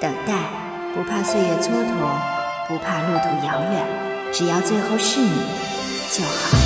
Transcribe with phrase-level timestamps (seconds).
[0.00, 0.32] 等待，
[0.94, 2.16] 不怕岁月蹉跎，
[2.66, 3.86] 不怕路途遥远，
[4.32, 5.42] 只要最后是你
[6.10, 6.56] 就好。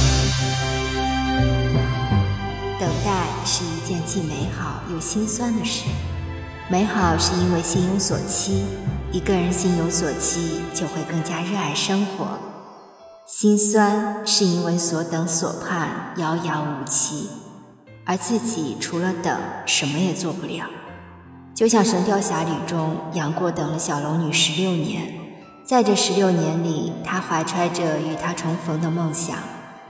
[2.79, 5.87] 等待是一件既美好又心酸的事。
[6.69, 8.67] 美好是因为心有所期，
[9.11, 12.39] 一个人心有所期，就会更加热爱生活。
[13.27, 17.31] 心酸是因为所等所盼遥遥无期，
[18.05, 20.67] 而自己除了等，什么也做不了。
[21.55, 25.15] 就像《神雕侠侣》中，杨过等了小龙女十六年，
[25.65, 29.37] 在这十六年里，他怀揣着与她重逢的梦想，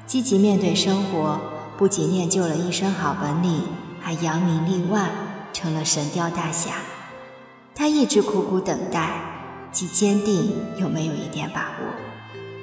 [0.07, 1.41] 积极面对生活，
[1.79, 3.63] 不仅练就了一身好本领，
[3.99, 5.09] 还扬名立万，
[5.55, 6.73] 成了神雕大侠。
[7.75, 9.09] 他一直苦苦等待，
[9.73, 11.87] 既坚定又没有一点把握。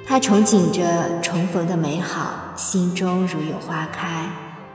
[0.06, 4.30] 他憧憬着重逢的美好，心中如有花开，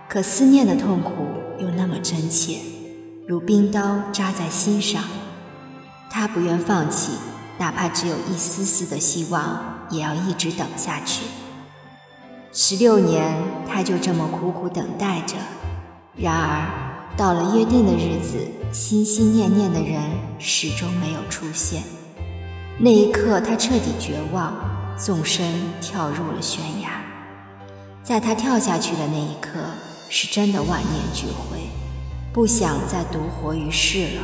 [0.09, 1.14] 可思念的痛苦
[1.59, 2.59] 又那么真切，
[3.30, 5.03] 如冰刀扎在心上。
[6.09, 7.11] 他不愿放弃，
[7.58, 11.25] 哪怕只有一丝丝的希望，也要一直等下去。
[12.53, 13.36] 十六年，
[13.67, 15.36] 他就这么苦苦等待着。
[16.16, 18.38] 然而，到了约定的日子，
[18.72, 20.02] 心心念念的人
[20.39, 21.84] 始终没有出现。
[22.80, 24.53] 那一刻，他彻底绝望。
[24.97, 26.89] 纵身跳入了悬崖，
[28.02, 29.59] 在他跳下去的那一刻，
[30.09, 31.59] 是真的万念俱灰，
[32.38, 34.22] 不想再独活于世了。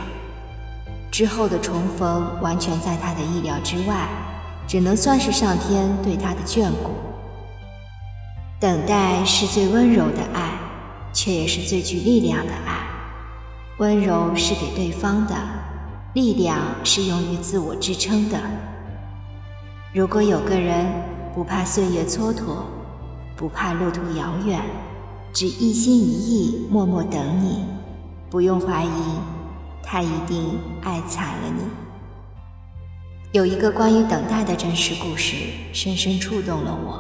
[1.09, 4.07] 之后的重逢完全在他的意料之外，
[4.67, 6.91] 只能算是上天对他的眷顾。
[8.59, 10.51] 等待是最温柔的爱，
[11.11, 12.85] 却也是最具力量的爱。
[13.79, 15.33] 温柔是给对方的，
[16.13, 18.39] 力量是用于自我支撑的。
[19.91, 20.85] 如果有个人
[21.33, 22.57] 不怕岁月蹉跎，
[23.35, 24.61] 不怕路途遥远，
[25.33, 27.65] 只一心一意默默等你，
[28.33, 28.89] 不用怀疑，
[29.83, 31.61] 他一定爱惨了你。
[33.31, 35.35] 有一个关于等待的真实故事，
[35.71, 36.99] 深深触动了我。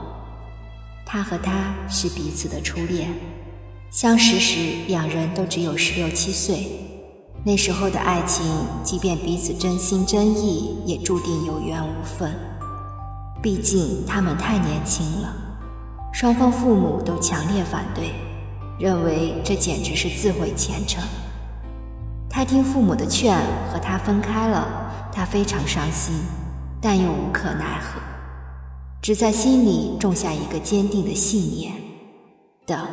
[1.03, 3.11] 他和她是彼此的初恋，
[3.89, 6.67] 相识时两人都只有十六七岁，
[7.43, 8.45] 那时候的爱情，
[8.83, 12.31] 即便彼此真心真意，也注定有缘无分。
[13.41, 15.33] 毕竟他们太年轻了，
[16.13, 18.11] 双方父母都强烈反对，
[18.77, 21.03] 认为这简直是自毁前程。
[22.35, 23.37] 他听父母的劝，
[23.71, 24.67] 和他分开了，
[25.13, 26.15] 他非常伤心，
[26.81, 28.01] 但又无可奈何，
[29.03, 31.73] 只在心里种下一个坚定的信念：
[32.65, 32.87] 等，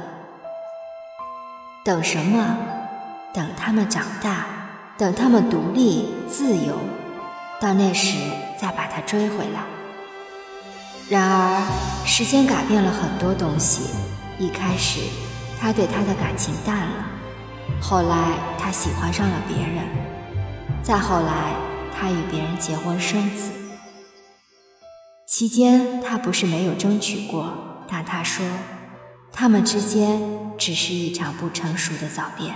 [1.82, 2.54] 等什么？
[3.32, 4.44] 等他们长大，
[4.98, 6.76] 等他们独立自由，
[7.58, 8.18] 到那时
[8.58, 9.62] 再把他追回来。
[11.08, 11.66] 然而，
[12.04, 13.88] 时间改变了很多东西。
[14.38, 15.00] 一开始，
[15.58, 16.92] 他对她的感情淡了；
[17.80, 19.84] 后来，他喜欢上了别人；
[20.82, 21.54] 再后来，
[21.92, 23.50] 他与别人结婚生子。
[25.26, 27.52] 期间，他不是没有争取过，
[27.88, 28.44] 但他说，
[29.32, 30.20] 他们之间
[30.58, 32.54] 只是一场不成熟的早恋。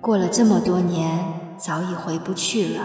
[0.00, 1.24] 过了这么多年，
[1.56, 2.82] 早已回不去了。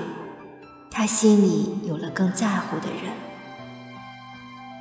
[0.89, 3.13] 他心里有了更在乎的人。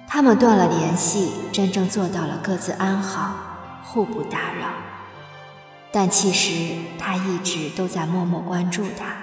[0.06, 3.34] 他们断了联系，真正做到了各自安好，
[3.82, 4.70] 互不打扰。
[6.00, 9.16] 但其实他一直都在默默关注她。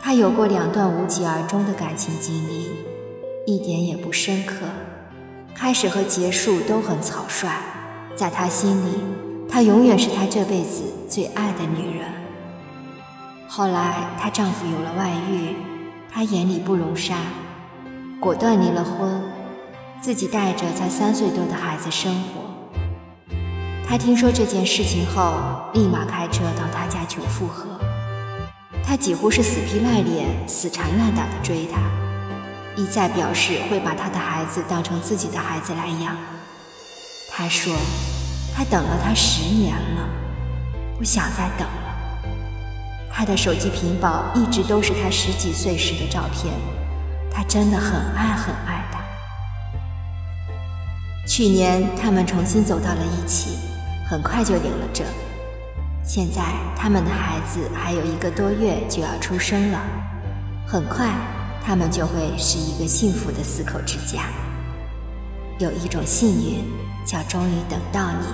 [0.00, 2.70] 他有过两段无疾而终的感情经历，
[3.46, 4.64] 一点也不深刻。
[5.54, 7.58] 开始和结束都很草率。
[8.16, 8.92] 在他心里，
[9.46, 12.08] 她永远是他这辈子最爱的女人。
[13.46, 15.56] 后来她丈夫有了外遇，
[16.10, 17.18] 她眼里不容沙，
[18.18, 19.22] 果断离了婚。
[20.00, 22.43] 自己带着才三岁多的孩子生活。
[23.86, 25.34] 他听说这件事情后，
[25.72, 27.66] 立马开车到他家求复合。
[28.82, 31.80] 他几乎是死皮赖脸、死缠烂打的追她，
[32.76, 36.16] 一再表示会把他的孩子当成自己的孩子来养。
[37.30, 37.74] 他说，
[38.54, 40.08] 他等了他十年了，
[40.98, 41.94] 不想再等了。
[43.12, 46.52] 他的手机屏保一直都是他十几岁时的照片，
[47.30, 48.98] 他真的很爱很爱他。
[51.26, 53.56] 去年他们重新走到了一起，
[54.08, 55.06] 很快就领了证。
[56.02, 56.42] 现在
[56.76, 59.80] 他们的孩子还有一个多月就要出生了，
[60.66, 61.10] 很快
[61.64, 64.24] 他们就会是一个幸福的四口之家。
[65.58, 66.64] 有一种幸运
[67.06, 68.26] 叫终于等到你，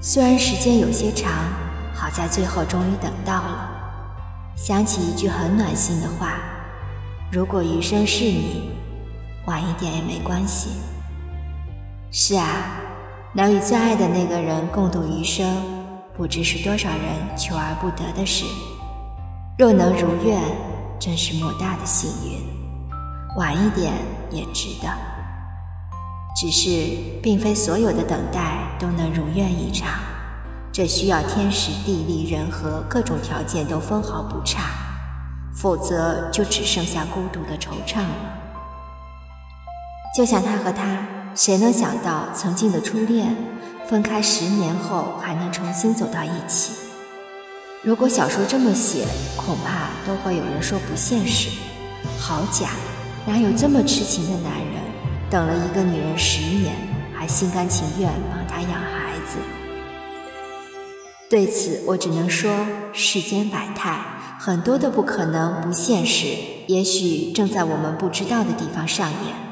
[0.00, 1.30] 虽然时间有些长，
[1.92, 3.70] 好在最后终于等到了。
[4.56, 6.38] 想起一句很暖心的话：
[7.30, 8.70] 如果余生是你，
[9.46, 10.70] 晚一点也没关系。
[12.10, 12.46] 是啊，
[13.34, 15.46] 能与最爱的那个人共度余生，
[16.16, 18.44] 不知是多少人求而不得的事。
[19.58, 20.40] 若能如愿，
[20.98, 22.40] 真是莫大的幸运；
[23.36, 23.92] 晚一点
[24.30, 24.88] 也值得。
[26.34, 29.90] 只是，并非所有的等待都能如愿以偿，
[30.72, 34.70] 这需要天时地利人和各种条件都分毫不差，
[35.54, 38.08] 否则就只剩下孤独的惆怅了。
[40.16, 43.36] 就像他和她，谁能想到曾经的初恋，
[43.88, 46.72] 分开十年后还能重新走到一起？
[47.82, 51.48] 如果小说这么写，恐怕都会有人说不现实，
[52.18, 52.70] 好假，
[53.24, 54.82] 哪有这么痴情的男人？
[55.30, 56.74] 等了一个女人十年，
[57.14, 59.38] 还心甘情愿帮她养孩子？
[61.30, 64.00] 对此，我只能说，世间百态，
[64.40, 66.26] 很多的不可能、不现实，
[66.66, 69.47] 也许正在我们不知道的地方上演。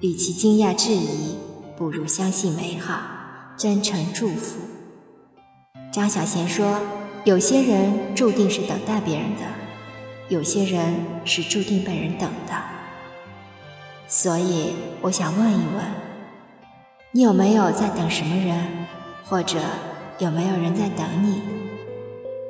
[0.00, 1.34] 与其惊讶质疑，
[1.76, 3.00] 不如相信美好，
[3.56, 4.60] 真诚祝福。
[5.90, 6.78] 张小娴说
[7.26, 9.42] ：“有些人注定是等待别人的，
[10.28, 12.54] 有些人是注定被人等的。
[14.06, 15.84] 所以，我想问一问，
[17.10, 18.86] 你有没有在等什么人，
[19.24, 19.58] 或者
[20.20, 21.42] 有没有人在等你？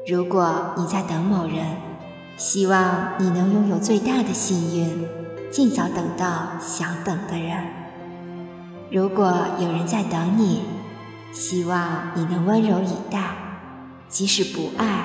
[0.07, 1.65] 如果你在等某人，
[2.37, 5.09] 希望你能拥有最大的幸运。”
[5.51, 7.65] 尽早等到想等的人。
[8.91, 10.63] 如果有人在等你，
[11.33, 13.23] 希望你能温柔以待，
[14.09, 15.05] 即使不爱，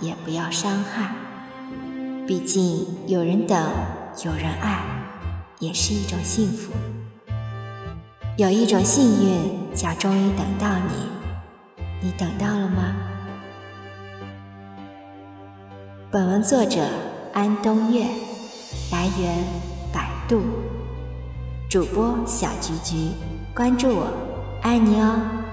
[0.00, 1.14] 也不要伤害。
[2.26, 3.70] 毕竟有人等，
[4.24, 4.84] 有人爱，
[5.58, 6.72] 也是一种幸福。
[8.36, 12.94] 有一种幸运叫终于等到你，你等到了吗？
[16.10, 16.80] 本文作者
[17.32, 18.06] 安东月，
[18.92, 19.73] 来源。
[20.28, 20.42] 度
[21.68, 23.10] 主播小菊菊，
[23.54, 24.06] 关注我，
[24.62, 25.43] 爱你哦。